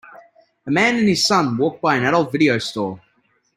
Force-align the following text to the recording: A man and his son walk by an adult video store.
A 0.65 0.71
man 0.71 0.95
and 0.97 1.07
his 1.09 1.27
son 1.27 1.55
walk 1.57 1.79
by 1.79 1.93
an 1.95 2.05
adult 2.05 2.31
video 2.31 2.57
store. 2.57 2.99